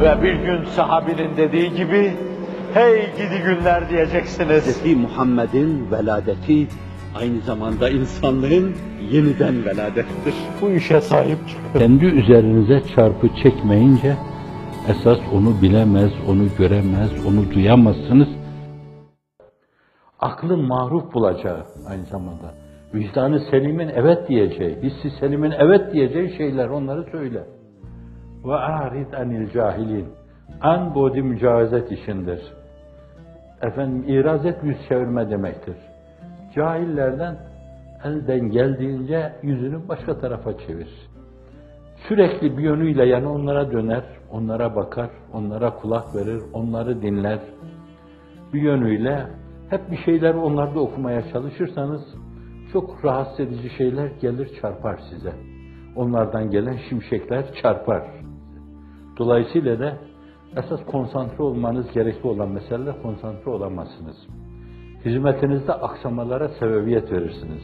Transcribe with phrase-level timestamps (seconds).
[0.00, 2.12] Ve bir gün sahabinin dediği gibi,
[2.74, 4.84] hey gidi günler diyeceksiniz.
[4.84, 4.96] Hz.
[4.96, 6.66] Muhammed'in veladeti
[7.14, 8.74] aynı zamanda insanlığın
[9.10, 10.34] yeniden veladettir.
[10.62, 11.78] Bu işe sahip çıkın.
[11.78, 14.16] Kendi üzerinize çarpı çekmeyince
[14.88, 18.28] esas onu bilemez, onu göremez, onu duyamazsınız.
[20.20, 22.54] Aklın maruf bulacağı aynı zamanda.
[22.94, 27.57] Vicdanı selimin evet diyeceği, hissi selimin evet diyeceği şeyler onları söyle.
[28.44, 30.06] Ve arid anil cahilin.
[30.60, 32.40] An bodi mücazet işindir.
[33.62, 35.76] Efendim iraz et yüz çevirme demektir.
[36.54, 37.36] Cahillerden
[38.04, 40.88] elden geldiğince yüzünü başka tarafa çevir.
[42.08, 47.38] Sürekli bir yönüyle yani onlara döner, onlara bakar, onlara kulak verir, onları dinler.
[48.52, 49.26] Bir yönüyle
[49.70, 52.02] hep bir şeyler onlarda okumaya çalışırsanız
[52.72, 55.32] çok rahatsız edici şeyler gelir çarpar size.
[55.96, 58.02] Onlardan gelen şimşekler çarpar.
[59.18, 59.94] Dolayısıyla da
[60.56, 64.16] esas konsantre olmanız gerekli olan meseleler konsantre olamazsınız.
[65.04, 67.62] Hizmetinizde aksamalara sebebiyet verirsiniz.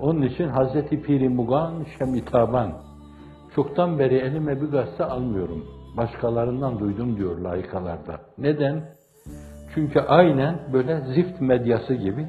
[0.00, 2.72] Onun için Hazreti Piri Mugan Şemitaban
[3.54, 5.64] çoktan beri elime bir gazete almıyorum.
[5.96, 8.20] Başkalarından duydum diyor layıkalarda.
[8.38, 8.84] Neden?
[9.74, 12.26] Çünkü aynen böyle zift medyası gibi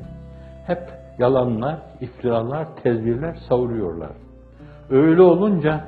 [0.68, 0.80] hep
[1.20, 4.12] yalanlar, iftiralar, tezbirler savuruyorlar.
[4.90, 5.86] Öyle olunca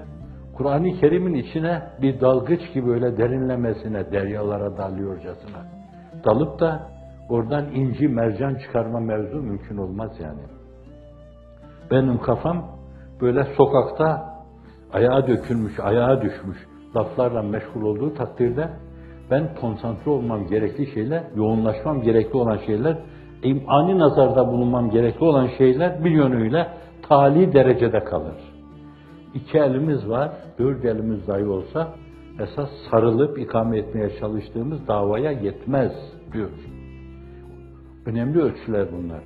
[0.59, 5.59] Kur'an-ı Kerim'in içine bir dalgıç gibi öyle derinlemesine deryalara dalıyorcasına
[6.25, 6.79] dalıp da
[7.29, 10.41] oradan inci mercan çıkarma mevzu mümkün olmaz yani.
[11.91, 12.65] Benim kafam
[13.21, 14.33] böyle sokakta
[14.93, 16.57] ayağa dökülmüş, ayağa düşmüş
[16.95, 18.69] laflarla meşgul olduğu takdirde
[19.31, 22.97] ben konsantre olmam gerekli şeyler, yoğunlaşmam gerekli olan şeyler,
[23.43, 26.67] imani nazarda bulunmam gerekli olan şeyler bir yönüyle
[27.09, 28.48] tali derecede kalır.
[29.33, 31.95] İki elimiz var, dört elimiz dahi olsa
[32.39, 35.91] esas sarılıp ikame etmeye çalıştığımız davaya yetmez
[36.33, 36.49] diyor.
[38.05, 39.23] Önemli ölçüler bunlar.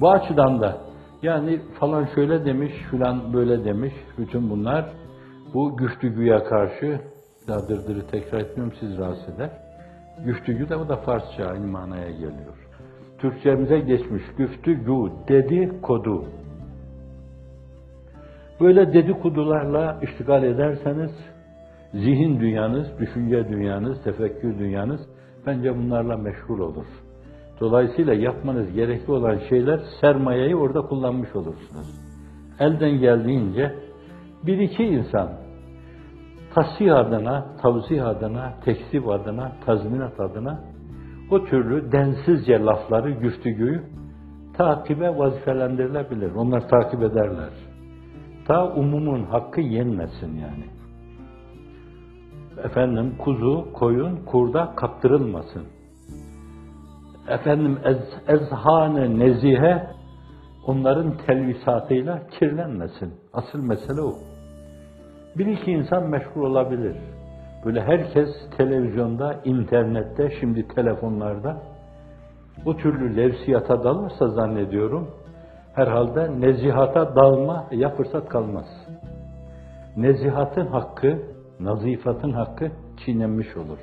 [0.00, 0.80] Bu açıdan da
[1.22, 4.92] yani falan şöyle demiş, filan böyle demiş, bütün bunlar
[5.54, 7.00] bu güftügüye karşı,
[7.48, 9.50] daha dırdırı tekrar etmiyorum siz rahatsız eder.
[10.24, 12.68] Güftügü de o da Farsça aynı manaya geliyor.
[13.18, 16.24] Türkçemize geçmiş güftügü, dedi kodu.
[18.62, 21.10] Böyle dedikodularla iştigal ederseniz,
[21.92, 25.00] zihin dünyanız, düşünce dünyanız, tefekkür dünyanız
[25.46, 26.86] bence bunlarla meşgul olur.
[27.60, 32.00] Dolayısıyla yapmanız gerekli olan şeyler sermayeyi orada kullanmış olursunuz.
[32.58, 33.74] Elden geldiğince
[34.46, 35.28] bir iki insan
[36.54, 40.60] tasih adına, tavzih adına, teksip adına, tazminat adına
[41.30, 43.82] o türlü densizce lafları, güftügüyü
[44.56, 46.34] takibe vazifelendirilebilir.
[46.34, 47.71] Onlar takip ederler.
[48.46, 50.64] Ta umumun hakkı yenmesin yani.
[52.64, 55.62] Efendim kuzu, koyun, kurda kaptırılmasın.
[57.28, 57.98] Efendim ez,
[58.28, 59.86] ezhanı nezihe
[60.66, 63.14] onların telvisatıyla kirlenmesin.
[63.32, 64.14] Asıl mesele o.
[65.38, 66.96] Bir iki insan meşgul olabilir.
[67.64, 71.62] Böyle herkes televizyonda, internette, şimdi telefonlarda
[72.64, 75.10] bu türlü levsiyata dalırsa zannediyorum
[75.74, 78.66] herhalde nezihata dalma ya fırsat kalmaz.
[79.96, 81.22] Nezihatın hakkı,
[81.60, 82.70] nazifatın hakkı
[83.04, 83.78] çiğnenmiş olur.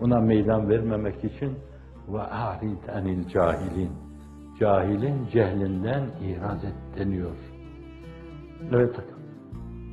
[0.00, 1.58] Buna meydan vermemek için
[2.08, 3.90] ve arid anil cahilin.
[4.60, 7.36] Cahilin cehlinden iraz et deniyor.
[8.72, 8.96] Evet,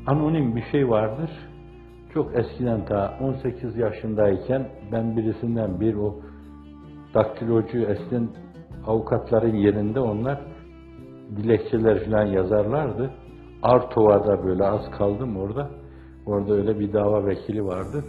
[0.07, 1.31] anonim bir şey vardır.
[2.13, 6.15] Çok eskiden ta 18 yaşındayken ben birisinden bir o
[7.13, 8.29] daktilocu eskiden
[8.87, 10.41] avukatların yerinde onlar
[11.35, 13.11] dilekçeler falan yazarlardı.
[13.63, 15.69] Artova'da böyle az kaldım orada.
[16.25, 18.03] Orada öyle bir dava vekili vardı.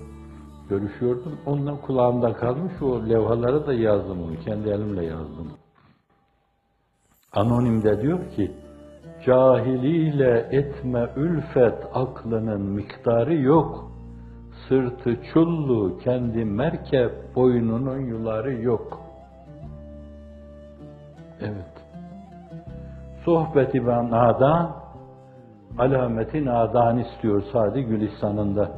[0.69, 1.39] Görüşüyordum.
[1.47, 4.41] Ondan kulağımda kalmış o levhaları da yazdım onu.
[4.45, 5.49] Kendi elimle yazdım.
[7.33, 8.51] Anonimde diyor ki
[9.27, 13.93] Cahiliyle etme ülfet aklının miktarı yok.
[14.69, 19.01] Sırtı çullu kendi merkep boynunun yuları yok.
[21.41, 21.80] Evet.
[23.25, 24.71] Sohbeti ve nadan
[25.79, 28.71] alameti nadan istiyor Sadi Gülistan'ında.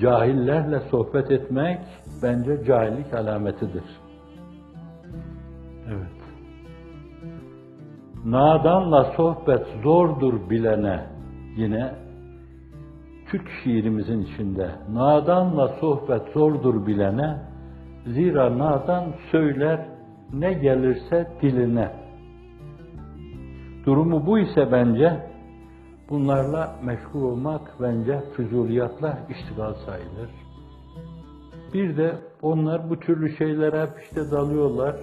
[0.00, 1.78] Cahillerle sohbet etmek
[2.22, 3.84] bence cahillik alametidir.
[5.88, 6.18] Evet.
[8.24, 11.06] Nadanla sohbet zordur bilene
[11.56, 11.94] yine
[13.30, 17.38] Türk şiirimizin içinde nadanla sohbet zordur bilene
[18.06, 19.86] zira nadan söyler
[20.32, 22.07] ne gelirse diline.
[23.88, 25.20] Durumu bu ise bence
[26.10, 30.30] bunlarla meşgul olmak bence füzuliyatla iştigal sayılır.
[31.74, 34.96] bir de onlar bu türlü şeylere hep işte dalıyorlar.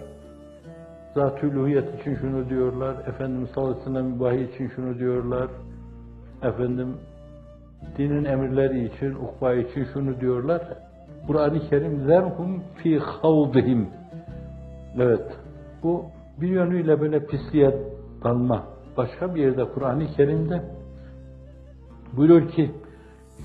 [1.14, 5.48] Zat-ı uluhiyet için şunu diyorlar, ve sellem vahiy için şunu diyorlar,
[6.42, 6.98] efendim
[7.98, 10.62] dinin emirleri için, ukba için şunu diyorlar.
[11.28, 13.90] Kur'an-ı Kerim zerhum fi havdihim.
[14.96, 15.38] Evet,
[15.84, 16.06] bu
[16.42, 17.76] bir yönüyle böyle pisliğe
[18.24, 18.75] dalma.
[18.98, 20.62] Başka bir yerde Kur'an-ı Kerim'de
[22.14, 22.72] buyuruyor ki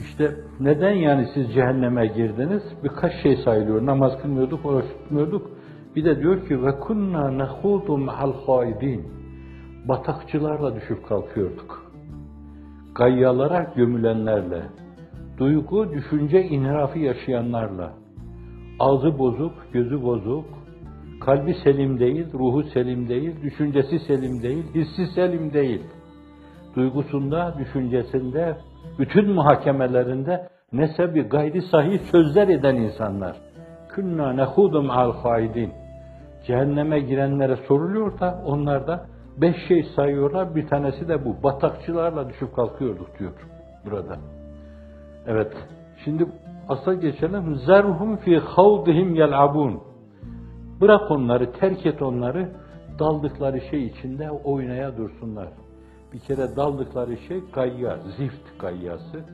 [0.01, 2.63] işte neden yani siz cehenneme girdiniz?
[2.85, 3.87] Birkaç şey sayılıyor.
[3.87, 5.51] Namaz kılmıyorduk, oruç tutmuyorduk.
[5.97, 9.07] Bir de diyor ki ve kunna nahudu ma'al haidin.
[9.89, 11.93] Batakçılarla düşüp kalkıyorduk.
[12.95, 14.63] Gayyalara gömülenlerle,
[15.39, 17.93] duygu, düşünce inhirafı yaşayanlarla,
[18.79, 20.45] ağzı bozuk, gözü bozuk,
[21.21, 25.83] kalbi selim değil, ruhu selim değil, düşüncesi selim değil, hissi selim değil.
[26.77, 28.57] Duygusunda, düşüncesinde,
[28.99, 33.37] bütün muhakemelerinde nesebi gayri sahih sözler eden insanlar.
[33.89, 35.73] Künna nehudum al haidin.
[36.47, 39.07] Cehenneme girenlere soruluyor da onlar da
[39.37, 40.55] beş şey sayıyorlar.
[40.55, 41.43] Bir tanesi de bu.
[41.43, 43.33] Batakçılarla düşüp kalkıyorduk diyor
[43.85, 44.17] burada.
[45.27, 45.53] Evet.
[46.05, 46.27] Şimdi
[46.69, 47.57] asla geçelim.
[47.67, 49.90] Zerhum fi havdihim yel'abun.
[50.81, 52.49] Bırak onları, terk et onları.
[52.99, 55.49] Daldıkları şey içinde oynaya dursunlar.
[56.13, 59.25] Bir kere daldıkları şey gayya, zift gayyası.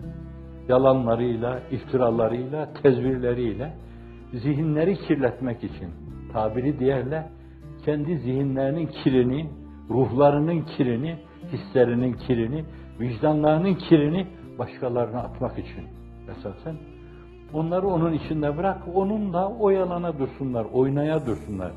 [0.68, 3.74] Yalanlarıyla, iftiralarıyla, tezvirleriyle
[4.32, 5.90] zihinleri kirletmek için.
[6.32, 7.28] Tabiri diğerle
[7.84, 9.50] kendi zihinlerinin kirini,
[9.90, 11.16] ruhlarının kirini,
[11.52, 12.64] hislerinin kirini,
[13.00, 14.26] vicdanlarının kirini
[14.58, 15.84] başkalarına atmak için
[16.30, 16.95] esasen.
[17.52, 21.72] Onları onun içinde bırak, onunla oyalana dursunlar, oynaya dursunlar.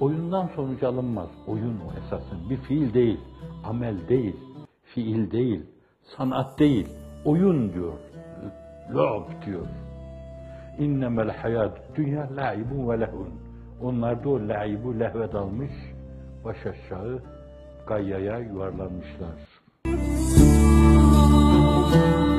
[0.00, 1.28] Oyundan sonuç alınmaz.
[1.46, 2.50] Oyun o esasın.
[2.50, 3.20] Bir fiil değil,
[3.64, 4.36] amel değil,
[4.82, 5.62] fiil değil,
[6.16, 6.88] sanat değil.
[7.24, 7.92] Oyun diyor,
[8.94, 9.66] lob diyor.
[10.78, 13.28] İnnemel hayat dünya la'ibun ve lehun.
[13.82, 15.72] Onlar da o la'ibu lehve dalmış,
[16.44, 17.22] baş aşağı
[17.86, 19.30] gayyaya yuvarlanmışlar.
[21.94, 22.31] Müzik